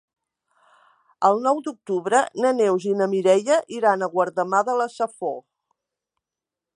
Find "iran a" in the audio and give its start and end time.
3.81-4.09